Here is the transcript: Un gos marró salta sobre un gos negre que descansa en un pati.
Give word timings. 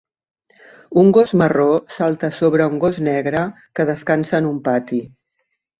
Un 1.01 1.11
gos 1.17 1.33
marró 1.41 1.67
salta 1.97 2.31
sobre 2.39 2.67
un 2.73 2.81
gos 2.87 2.99
negre 3.11 3.47
que 3.79 3.89
descansa 3.93 4.43
en 4.43 4.51
un 4.55 4.63
pati. 4.71 5.07